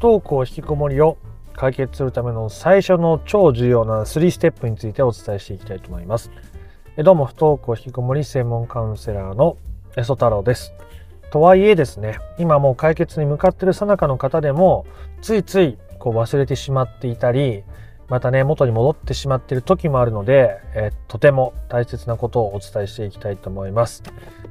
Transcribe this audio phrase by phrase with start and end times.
[0.00, 1.18] 不登校引きこもりを
[1.52, 6.30] 解決するための最初の超重要な3ステップについてお伝えしていきたいと思います。
[7.04, 9.58] どうも不登校引きこもり専門カウンセラーの
[9.98, 10.72] エソ太郎です。
[11.30, 14.86] とはいえですね今もう解決に向かっている最中の方でも
[15.20, 17.62] ついついこう忘れてしまっていたり
[18.08, 24.02] またね元に戻ってしまっている時もあるので、えとても大切なことをお伝えしていきたいと思います、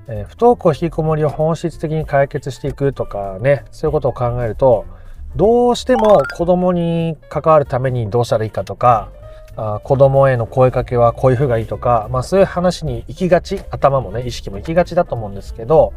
[0.07, 4.86] え、不登校引きこもりを本質的に解決していくとかねそういうことを考えると
[5.36, 9.12] どうしても子供に関わるためにどうしたらいいかとか
[9.55, 15.94] あ子供への声かけはこういう風がいいとか、まあ、そういう話に行きがち頭もね意識も行きがちだと思うんですけど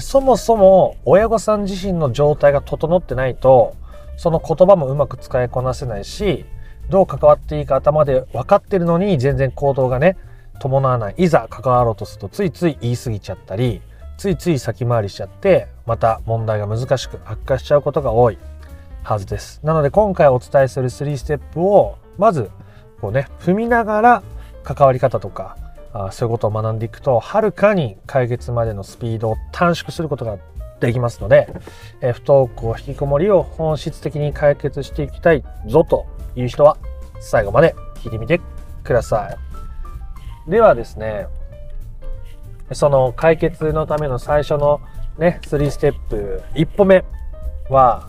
[0.00, 3.76] そもそも親御さん自身の状態が整ってないと
[4.16, 6.44] その言葉もうまく使いこなせないし
[6.88, 10.16] どう関わっていいか頭で分かってるのに全然行動がね
[10.60, 11.14] 伴わない。
[11.16, 13.80] いざ関わろうとするとついつい言い過ぎちゃったり
[14.16, 18.38] ついつい先回りしちゃってまた問題が難しく悪化しちゃうことが多い。
[19.02, 22.50] はずですなので今回お伝えする3ステップをまず
[23.00, 24.22] こうね踏みながら
[24.62, 25.56] 関わり方とか
[25.92, 30.38] あそういうことを学んでいくとはるかに解決までのスピードを短縮することが
[30.80, 31.48] できますので、
[32.00, 36.76] えー、不登校引きこもりを本質的に解決していきたいぞという人は
[37.20, 38.40] 最後まで聞いてみて
[38.82, 39.52] ください。
[40.50, 41.26] ではですね、
[42.72, 44.80] その解決のための最初の
[45.18, 47.04] ね、3ステップ、一歩目
[47.68, 48.08] は、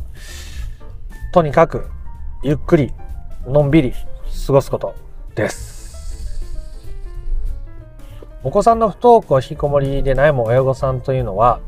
[1.34, 1.90] とにかく
[2.44, 2.94] ゆっくり、
[3.48, 3.92] のんびり
[4.46, 4.94] 過ごすこと
[5.34, 6.44] です。
[8.44, 11.60] お子さんの不登校引きこもりでないも親御さんというのは、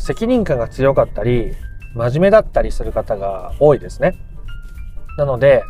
[0.00, 1.52] 責任感が強かったり、
[1.94, 4.16] 真面目だったりする方が多いですね。
[5.16, 5.62] なので、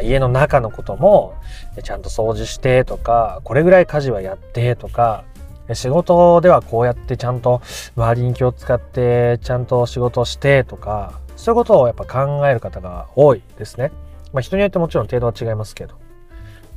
[0.00, 1.34] 家の中のことも
[1.82, 5.24] ちゃんと掃除してとかこれぐらい家事はやってとか
[5.72, 7.60] 仕事ではこうやってちゃんと
[7.96, 13.92] 周りに気を使ってちゃんと仕事してとかそういうことをやっぱ考える方が多いですね。
[14.32, 15.94] まあ、人によってもちろん程度は違いますけど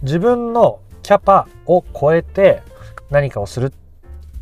[0.03, 2.61] 自分のキャパを超えて
[3.09, 3.71] 何かをするっ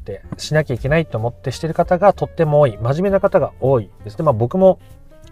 [0.03, 4.25] てしなきゃいけないと思ってしてる方がとっても多い真面目な方が多いですね。
[4.25, 4.79] まあ僕も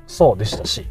[0.08, 0.88] そうでしたし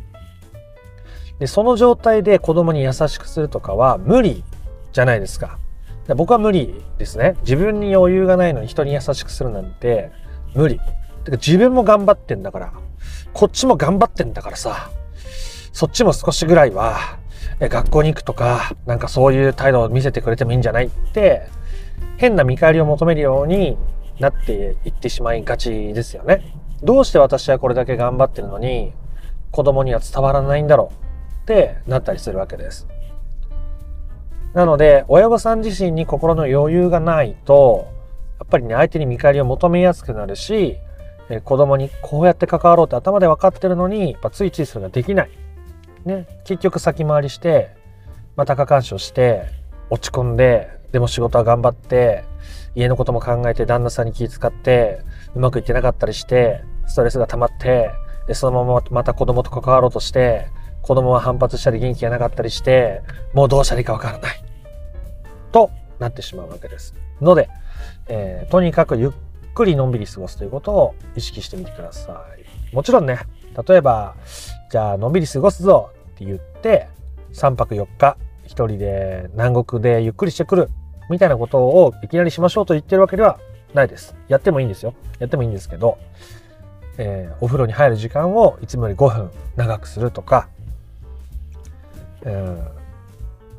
[1.38, 4.44] で、その状態で子供に優しくするとかは無理
[4.92, 5.58] じゃないですか。
[6.06, 7.36] で僕は無理ですね。
[7.40, 10.12] 自分に余裕がないのに人に優しくするなんて
[10.54, 10.78] 無理。
[11.24, 12.72] てか自分も頑張ってんだから、
[13.32, 14.90] こっちも頑張ってんだからさ、
[15.72, 17.18] そっちも少しぐらいは、
[17.60, 21.48] 学校に行くとか、なんかそういう態度を見せてくれてもいいんじゃないって、
[22.16, 23.76] 変な見返りを求めるように
[24.20, 26.42] なっていってしまいがちですよね。
[26.82, 28.92] どうして私はこれだけ頑張ってるのに、
[29.50, 31.04] 子供には伝わらないんだろう。
[31.42, 32.86] ってなったりするわけです。
[34.54, 37.88] なので、親御さん自身に心の余裕がないと、
[38.38, 40.78] やっぱりね、相手に見返りを求めやすくなるし、
[41.30, 45.30] え子供にこうやって関わろうって頭で分かってるのに、やっぱついついそれができない。
[46.04, 47.70] ね、結局先回りして、
[48.36, 49.46] また過干渉して、
[49.90, 52.24] 落ち込んで、でも仕事は頑張って、
[52.74, 55.00] 家のことも考えて旦那さんに気遣って、
[55.34, 57.90] うまくいってなかったりして、ストレスが溜まって、
[58.26, 60.48] で、そのまままた子供と関わろうとして、
[60.82, 63.00] 子供は反発したり元気がなかったりして、
[63.32, 64.44] もうどうしたらいいかわからない。
[65.52, 66.94] となってしまうわけです。
[67.20, 67.48] ので、
[68.08, 69.10] えー、とにかくゆっ
[69.54, 72.24] くりのんびり過ごすということを意識してみてくださ
[72.72, 72.74] い。
[72.74, 73.20] もちろんね、
[73.66, 74.14] 例えば、
[74.70, 76.88] じゃあのんびり過ごすぞって言って、
[77.32, 80.68] 3泊4日、一人で南国でゆっくりしてくる
[81.08, 83.38] みたいなことをいきなりしましょうと言ってるわけでは
[83.72, 84.14] ないです。
[84.28, 84.94] やってもいいんですよ。
[85.18, 85.98] やってもいいんですけど、
[86.98, 90.48] えー、お風呂に入る時間をいつもより5分長くするとか、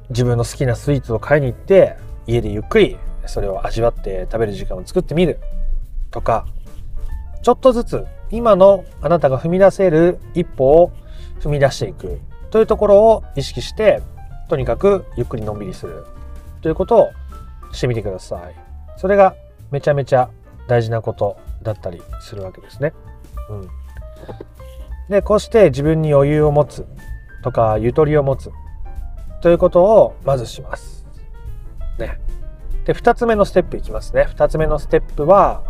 [0.10, 5.40] 自分の好きなスイーツを買いに行って家でゆっくりそれを味わって食べる時間を作ってみる
[6.16, 6.48] とか
[7.44, 10.92] ちょっとずつ今のあなたが踏み出せる一歩を
[11.42, 14.02] 踏み出していくというところを意識して
[14.50, 16.06] とにかくゆっくりのんびりする
[16.62, 17.10] ということを
[17.74, 18.56] してみてください。
[18.98, 19.36] それが
[19.72, 20.30] めちゃめちゃ
[20.68, 22.94] 大事なことだったりするわけですね。
[23.50, 23.70] うん、
[25.10, 26.86] でこうして自分に余裕を持つ
[27.44, 28.52] とかゆとりを持つ
[29.42, 31.06] ということをまずします。
[32.00, 32.20] ね。
[32.86, 34.28] で、2つ目のステップいきますね。
[34.30, 35.64] 2つ目のステップは、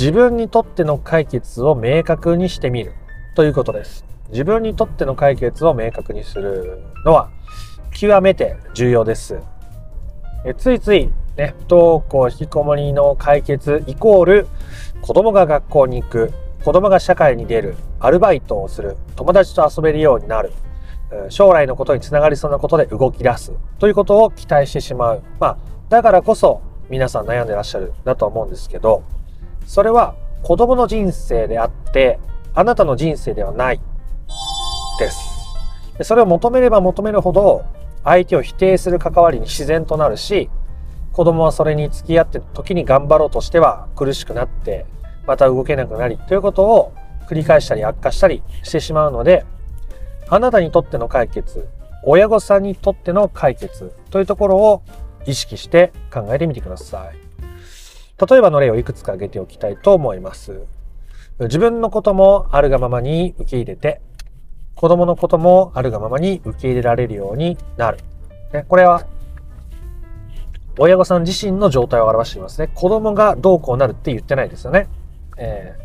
[0.00, 2.94] 自分にとっての解決を明確にしてみる
[3.34, 4.06] ということです。
[4.30, 7.28] 自分にとっての解決を明確にするのは
[7.92, 9.40] 極めて重要です。
[10.46, 14.46] えついついね、不登校引きこもりの解決イコール
[15.02, 16.32] 子供が学校に行く
[16.64, 20.50] 子供が社会に出る、アルバイトをする、友達と遊べるようになる、
[21.28, 25.22] 将来のことにつながりそうなことで動き出すということを期待してしまう。
[25.38, 25.58] まあ、
[25.90, 29.02] だからこそ皆さん悩んでらっしゃるだと思うんですけど、
[29.66, 32.18] それは子供の人生であって、
[32.54, 33.80] あなたの人生ではない
[34.98, 35.30] です。
[36.02, 37.64] それを求めれば求めるほど
[38.04, 40.48] 相手を否定する関わりに自然となるし
[41.12, 44.86] 子供はそれに付き合って時に頑張ろうとしては苦しくなって
[45.26, 46.94] また動けなくなりということを
[47.28, 49.44] 繰り返したり悪化したりしてしまうので
[50.28, 51.68] あなたにとっての解決
[52.04, 54.82] 親御さんにとっての解決というところを
[55.26, 57.29] 意識して考えてみてください
[58.28, 60.60] 例えばの例をいくつか挙げておきたいと思います。
[61.40, 64.02] 自分のこともあるがままに受け入れて
[64.74, 67.98] 子供のこともあるがままに受け入れられるようになる、
[68.52, 69.06] ね、これは
[70.78, 72.70] 親御さん自身の状態を表していますね。
[72.74, 74.88] 子供がどうこうなるって言ってないですよね、
[75.38, 75.76] え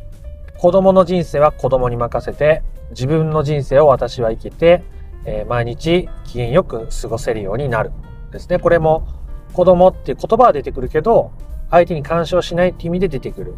[0.56, 2.62] ー、子供の人生は子供に任せて
[2.92, 4.84] 自分の人生を私は生きて、
[5.26, 7.92] えー、毎日機嫌よく過ごせるようになる
[8.32, 8.60] ですね。
[8.60, 9.08] これも
[9.54, 11.32] 子供っていう言葉は出てくるけど
[11.72, 13.56] 相手に干渉しないって意味で出てくる。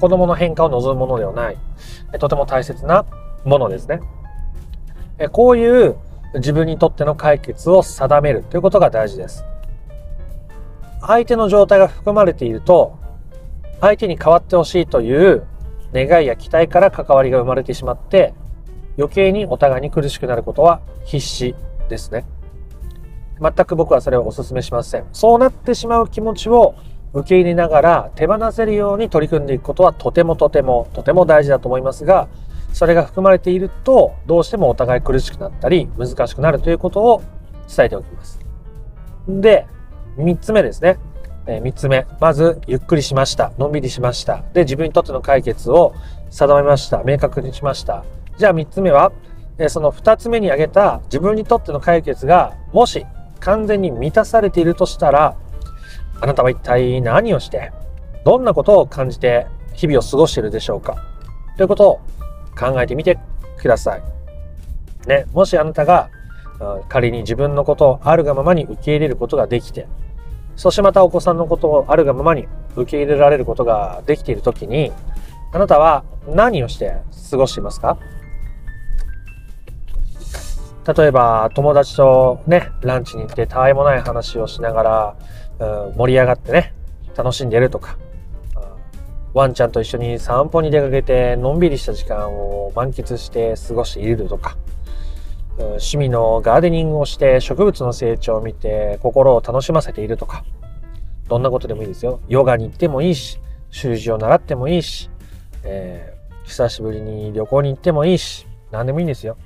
[0.00, 1.56] 子供の変化を望むものではない。
[2.18, 3.04] とても大切な
[3.44, 4.00] ものですね。
[5.32, 5.96] こういう
[6.34, 9.44] 自分にとっての解決を定めるということが大事です。
[11.00, 12.98] 相手の状態が含まれていると
[13.80, 15.46] 相手に変わってほしいという
[15.92, 18.32] 願いや期待から関わりが生まれてしまって
[18.96, 21.54] 余計にお互いに苦しくなることは必至
[21.88, 22.24] ですね。
[23.40, 25.04] 全く僕はそれをお勧めしません。
[25.12, 26.74] そうなってしまう気持ちを
[27.14, 32.28] 受け入れながら手放せるように取り組んでいくことはとてもとてもとても大事だと思いますが
[32.72, 37.22] それが含まれているとどうしてもお互い苦しくなったり難しくなるということを
[37.68, 38.40] 伝えておきます。
[39.28, 39.66] で、
[40.16, 40.98] 3つ目ですね。
[41.46, 42.06] えー、3つ目。
[42.20, 43.52] まず、ゆっくりしました。
[43.58, 44.42] のんびりしました。
[44.52, 45.94] で、自分にとっての解決を
[46.30, 47.02] 定めました。
[47.04, 48.04] 明確にしました。
[48.38, 49.12] じゃあ3つ目は、
[49.58, 53.06] え、その2つ目に挙げた自分にとっての解決が、もし
[53.40, 55.36] 完全に満たされているとしたら、
[56.20, 57.72] あなたは一体何をして、
[58.24, 60.96] どんなことを感じて日々を過ごしているでしょうか？
[61.56, 62.00] ということを
[62.58, 63.18] 考えてみて
[63.58, 64.02] ください。
[65.06, 66.10] ね、もしあなたが
[66.88, 69.86] 仮に自分のことをあるがままに受け入れることができて、
[70.56, 72.46] そしてまたお子さんのことをあるがままに
[72.76, 74.92] 受け入れられることができているときに、
[75.52, 76.96] あなたは何をして
[77.30, 77.98] 過ごしていますか？
[80.96, 85.16] 例えば友達とね、ランチに行ってたわいもない話をしながら、
[85.58, 86.74] 盛り上がってね、
[87.16, 87.96] 楽しんでるとか、
[89.34, 94.56] ワンちゃんと一緒に散歩に出かけてのんびりした時間を満喫して過ごしているとか、
[95.58, 100.44] 趣味のガーデニングをして植物の成長を見て心を楽しませているとか、
[101.28, 102.20] どんなことでもいいですよ。
[102.28, 103.40] ヨガに行ってもいいし、
[103.70, 105.10] 習字を習ってもいいし、
[105.64, 109.36] えー、久しぶりに旅行に行ってもいいし、何でもいいんですよ。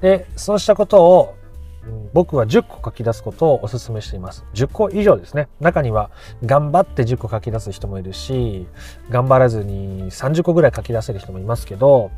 [0.00, 1.34] で、そうしたことを
[2.12, 4.44] 僕は10個書き出すことをお勧めしています。
[4.54, 5.48] 10個以上ですね。
[5.60, 6.10] 中には
[6.44, 8.66] 頑張って10個書き出す人もいるし、
[9.10, 12.10] 頑張らずに30個ぐらい書き出せる人もいますけど、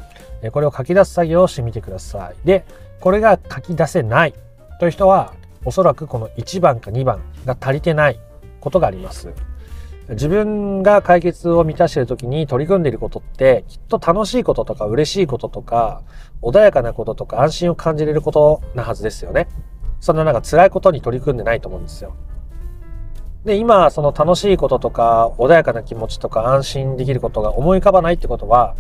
[0.53, 2.47] これを書き出す作業をしてみてください。
[2.47, 2.65] で、
[3.01, 4.35] これが書き出せない
[4.81, 5.33] という人は、
[5.65, 8.21] おそらくこの1番か2番が足りてない
[8.61, 9.33] ことがあります。
[10.11, 16.03] 自分が解決を満たしている時に取り組んでいることってきっと楽しいこととか嬉しいこととか
[16.43, 19.49] 穏やかなこととか安心を感じれることなはずですよね。
[20.01, 22.15] そんななんか辛いことに取り組んでないと思うんですよ。
[23.47, 28.75] で、今その楽しいこととか穏やかな気持ちとか安心できることが思い浮かばないってことは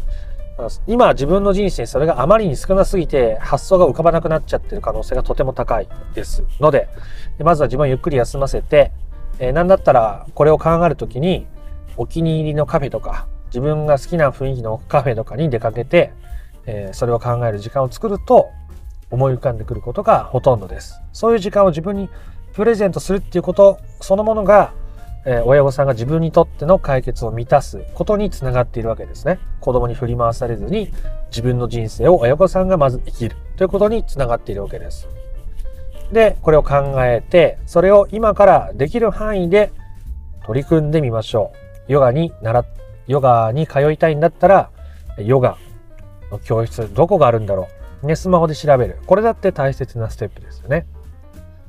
[0.86, 6.88] 今自分の人生それがあまりに少なすぎて発想が浮かばなくなっちゃってる可能性がとても高いですので
[7.40, 8.92] まずは自分をゆっくり休ませて
[9.38, 11.46] えー、なんだったらこれを考える時に
[11.96, 16.12] お気に入りのカフェとか自分が好きな雰囲気のカフェとかに出かけて、
[16.66, 18.50] えー、それを考える時間を作ると
[19.10, 21.00] 思い浮かんでくることがほとんどです。
[21.12, 22.08] そういう時間を自分に
[22.52, 24.72] プレゼントするっていうことそのものが、
[25.24, 29.38] えー、親御さんが自分にとっての解決を満たすことにつながっているわけですね。
[29.60, 30.90] 子供に振り回されずに
[31.28, 35.08] 自分の人生を親御さんがまず生きるということにつながっているわけです。
[36.12, 39.72] で、これを考えて、それを今からできる範囲で
[40.46, 41.52] 取り組んでみましょ
[41.88, 41.92] う。
[41.92, 42.64] ヨガに習
[43.06, 44.70] ヨガに通いたいんだったら、
[45.18, 45.58] ヨガ
[46.30, 47.68] の教室、どこがあるんだろ
[48.02, 48.06] う。
[48.06, 48.98] ね、スマホで調べる。
[49.06, 50.86] これだって大切なステップですよね。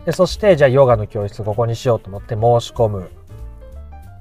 [0.06, 3.10] でそして、じゃあヨガの教室ここにしようと思って申し込む。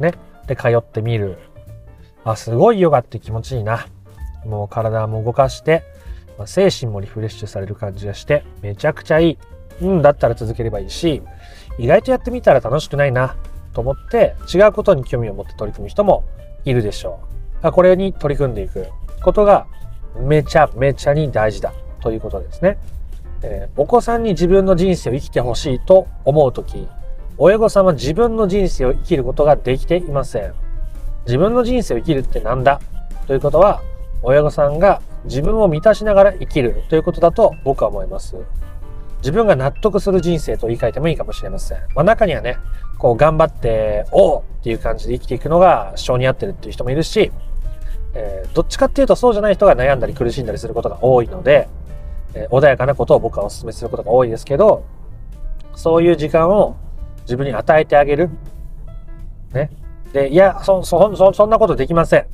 [0.01, 0.15] ね。
[0.47, 1.39] で、通ってみる。
[2.25, 3.87] あ、すごいヨガって気持ちいいな。
[4.47, 5.83] もう体も動かして、
[6.39, 9.39] まあ、精神もリフレッシュされる感じがして、めちゃくちゃいい。
[9.81, 11.23] うんだったら続ければいいし
[11.79, 13.37] 意外とやってみたら楽しくないな
[13.73, 16.25] と思って違うことに興味を持って取り組む人も
[16.65, 17.21] いるでしょ
[17.63, 17.73] う。
[17.73, 18.87] これに取り組んでいく
[19.23, 19.67] ことが
[20.21, 22.79] めちゃめちゃに大事だということですね。
[23.43, 26.87] えー、お子さんに自分の人生を生きてほしいと思うとき、
[27.37, 30.55] 親御さんは自分の人生を生きることができていません。
[31.27, 32.81] 自分の人生を生きるってなんだ？
[33.27, 33.83] ということは、
[34.23, 38.37] 親御さんが自分を満たしながら生きるということだと僕は思います。
[39.25, 41.79] 自分が納得する人生と言い換えてもいいかもしれません。
[41.95, 42.59] まあ中にはね、
[42.99, 47.33] こう頑張って、おうっていう感じで生きていくのが性に合ってるっていう人もいるし、
[48.13, 51.69] えー、どっちかっていうとそうじゃない人が悩んだり苦しんだりすることが多いので、
[52.35, 54.85] えー、穏やかなことを僕はお勧めすることが多いですけど、
[55.75, 56.77] そういう時間を
[57.23, 58.29] 自分に与えてあげる。
[59.55, 59.71] ね。
[60.13, 62.27] で、いや、そ、そ、そ、そんなことできません。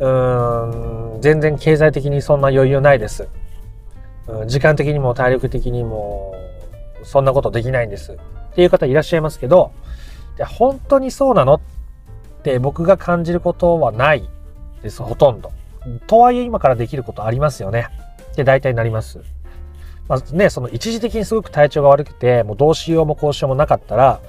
[0.00, 3.28] うーん、全然経済的にそんな余裕ないです。
[4.46, 6.34] 時間的にも体力的にも
[7.02, 9.72] そんなことできないんですっていう方いらっしゃいますけど
[10.36, 11.60] で本当にそうなのっ
[12.42, 14.28] て僕が感じることはない
[14.82, 15.52] ですほとんど。
[16.06, 17.88] とはいえ今からできることありますよね
[18.32, 19.20] って大体なります。
[20.08, 24.20] まあね、その一時的にすごく体調が悪くて、もうどうしようもこうしようもなかったら、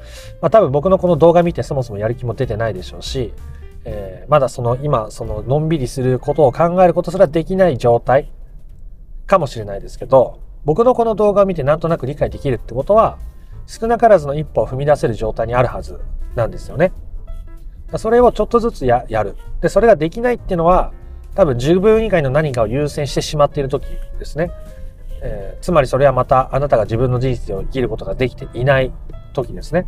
[0.41, 3.33] まあ多分僕のこの動画見てそもそもやる気も出てないでしょうし、
[3.85, 8.29] えー、まだその今、そののんびりすることを考えることすらできない状態
[9.29, 13.17] かもしれないですけど、僕のこの動画を見てなんとなく理解できるってことは、
[13.67, 16.01] 少なからずの一歩を踏み出せる状態にあるはず
[16.35, 16.91] なんですよね。
[17.95, 19.35] それをちょっとずつやる。
[19.61, 20.91] で、それができないっていうのは、
[21.35, 23.85] 多分自分以外の何かを優先してしまっている時
[24.17, 24.51] ですね。
[25.21, 28.91] えー、つまりそれはまたあなたが自分の人生を生きることができていない
[29.33, 29.85] 時ですね。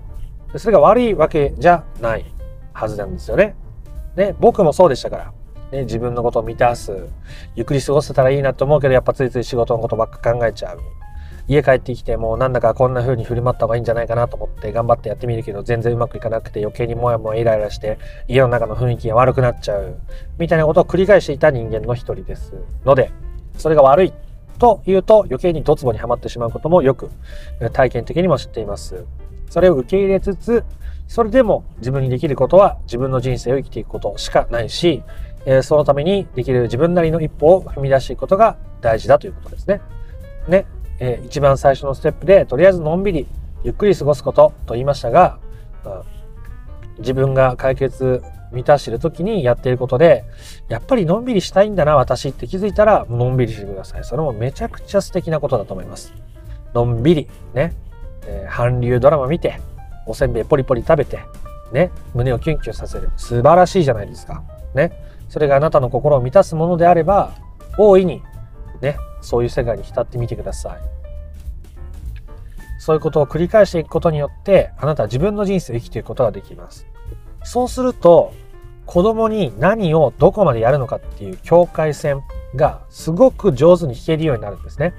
[0.57, 2.25] それが悪いわけじゃない
[2.73, 3.55] はずなんですよね。
[4.15, 5.33] ね、僕もそうでしたから。
[5.71, 7.07] ね、自分のことを満たす。
[7.55, 10.79] ゆっくり過ごせたらいいなと思うけど、やっぱついつい仕事のことばっか考えちゃう。
[11.47, 17.97] 家帰ってきてもなんだかこんな風に振る舞った方がいいんじゃないかなと思って頑張ってやってみるけど全然うまくいかなくて余計にもやもやイライラして
[18.27, 19.99] 家の中の雰囲気が悪くなっちゃう
[20.37, 22.53] みたいなことを繰り返していた人間の一人です
[22.85, 23.11] ので
[23.57, 24.13] それが悪い
[24.59, 27.09] というと余計にドツボにはまってしまうこともよく
[27.73, 29.05] 体験的にも知っています。
[29.49, 30.63] それを受け入れつつ、
[31.07, 35.03] それでも自分にできることは自分の人生を生きていくことしかないし、
[35.45, 39.81] えそのためにできる自分なりの一歩を踏み出していくことが大事だということですね。
[40.47, 40.65] ね、
[40.99, 43.27] えー、一番最初のステップでとりあえずのんびり
[43.63, 45.39] ゆっくり過ごすことと言いましたが、
[45.85, 46.01] うん、
[46.99, 48.21] 自分が解決
[48.51, 50.25] 満たしてる時にやっていることで、
[50.67, 54.03] やっぱりのんびりしたいんだな、私って気づいたら、のんびりしてください。
[54.03, 56.13] それもめちゃくちゃ素敵なことだと思います。
[56.73, 57.73] のんびり、ね、
[58.25, 59.59] えー、韓流ドラマ見て、
[60.05, 61.19] おせんべいポリポリ食べて、
[61.71, 63.09] ね、胸をキュンキュンさせる。
[63.15, 64.43] 素晴らしいじゃないですか。
[64.75, 64.91] ね。
[65.31, 67.31] それがあなたの心を満たすものであれば、
[67.77, 68.21] 大いに、
[68.81, 70.81] ね、そういう世界に浸ってみてください。
[72.79, 76.85] そういうことを繰り返していくことによって、あなたは自分の人生を生きていくことができます。
[77.43, 78.33] そうすると、
[78.85, 82.23] 子供に何をどこまでやるのかっていう境界線
[82.57, 84.93] がすごく上手に弾けるようになるんですね。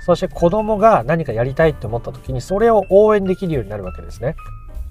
[0.00, 4.34] そして子供が何かやりたいって思った時にそれを応援できるようになるわけですね。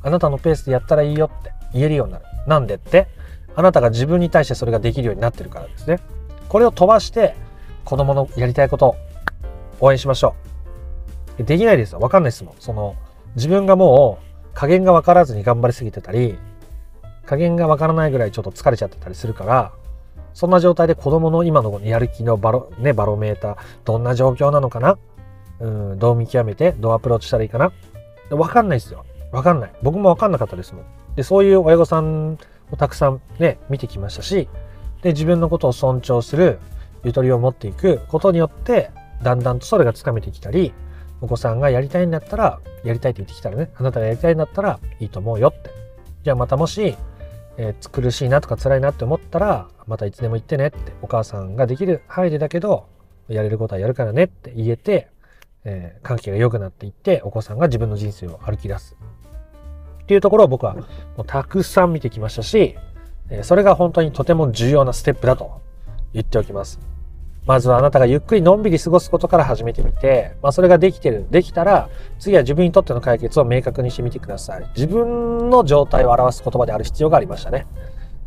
[0.03, 2.25] あなたのペースでやったらいいよって言えるようになる。
[2.47, 3.09] なんでって
[3.55, 5.99] あなたが自分に対してそれができるようになってるからですね。
[6.49, 7.35] これを飛ばして
[7.83, 8.95] 子供のやりたいことを
[9.79, 10.35] 応援しましょ
[11.39, 11.43] う。
[11.43, 11.99] できないですよ。
[11.99, 12.55] わかんないですもん。
[12.59, 12.95] その
[13.35, 16.37] 自分がもう加減がわからずに頑張りすぎてたり、
[17.25, 19.71] 加減がわからないぐらいちょっと疲れちゃってたりするから、
[20.33, 24.97] そんな状態で子供の今のやる気のバロ,、ね、バロメーター、どんな状況なのかな？
[25.59, 27.71] うん、どう見極めて、どうアプローチしたらいいかな？
[28.29, 29.05] わかんないですよ。
[29.31, 29.71] わかんない。
[29.81, 30.85] 僕もわかんなかったですもん。
[31.15, 32.37] で、そういう親御さん
[32.71, 34.47] をたくさんね、見てきましたし、
[35.01, 36.59] で、自分のことを尊重する、
[37.03, 38.91] ゆとりを持っていくことによって、
[39.23, 40.73] だんだんとそれがつかめてきたり、
[41.21, 45.69] お子さんがやりたいんだったら、やりたいって言ってきたらね、あなたがやりたいんだったらいいと思うよって。
[46.23, 46.95] じゃあまたもし、
[47.57, 52.87] えー、苦しいなとか辛いなって思ったら、またいつでも言ってねって、お母さんができる範囲でだけど、
[53.27, 55.07] やれることはやるからねって言えて、
[55.63, 58.95] えー、関係が良くなっていって、お子さんが自分の人生を歩き出す。
[60.05, 60.83] っていうところを僕はも
[61.19, 62.75] うたくさん見てきましたし、
[63.41, 65.61] それが本当にとても重要なステップだと
[66.13, 66.79] 言っておきます。
[67.47, 74.65] まずはあなたがゆっくりのんびり過ごすことから始めてみて、まあそれができてる、できたら、次は自分にとっての解決を明確にしてみてください。
[74.75, 77.65] 自分の状態を表す言葉である必要がありましたね。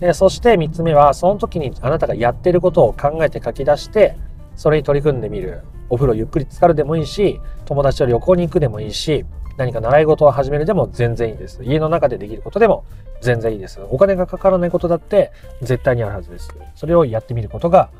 [0.00, 4.16] でそして三つ目は、その時にあなたがやってることを考えて書き出して、
[4.56, 5.62] それに取り組んでみる。
[5.90, 9.24] お風呂ゆっくり浸かるでもいいし、友達と旅行に行くでもいいし、
[9.58, 11.62] 何か習い事を始めるでも全然いいです。
[11.64, 12.84] 家の中でできることでも
[13.20, 13.80] 全然いいです。
[13.90, 16.48] お金がかからないことだって絶対にあるはずです。
[16.76, 17.90] それをやってみることが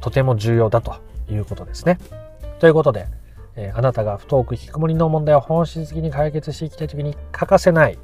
[0.00, 0.94] とても重要だと
[1.28, 1.98] いうことですね。
[2.60, 3.06] ということで、
[3.56, 7.98] えー、あなたが不登校引きこもりの問題を本質的に解決していきたいときに欠かせない、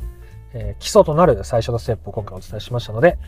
[0.53, 3.19] えー、基礎となる最初のステップを今回お伝えしましたので、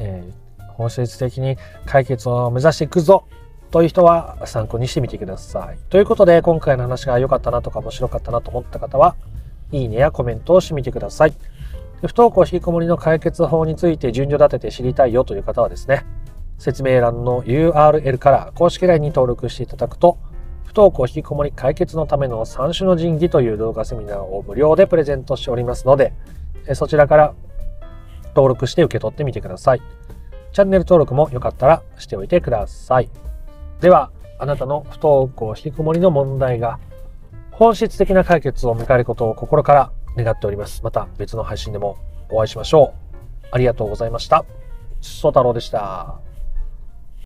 [0.00, 1.56] えー、本質的に
[1.86, 3.26] 解決を目指していくぞ
[3.70, 5.78] という人は参考にしてみてください。
[5.90, 9.16] ということで、今回の話が良かったなとか面白かったなと思った方は、
[9.72, 11.34] いいねやコメントをしてみてください。
[12.00, 16.04] 不登校引きこもりの解決法について順序立てて知りたいよという方はですね、
[16.58, 20.18] 説明欄の URL から公式 LINE に登録していただくと、
[20.64, 26.12] 不登校引きこもり解決のための3種の神器という動画セミナーを無料でプレゼントしておりますので、
[26.74, 27.34] そちらから
[28.28, 29.82] 登録して受け取ってみてください。
[30.52, 33.08] チャンネル登録もよかったらしておいてください。
[33.84, 36.80] では、あなたの不登校引きこもりの問題が
[37.50, 40.82] 本質的な解決を迎えることを心から願っております。
[40.82, 41.98] また別の配信でも
[42.30, 43.16] お会いしましょう。
[43.50, 44.46] ありがとうございました。
[45.02, 46.23] ソ太郎でした。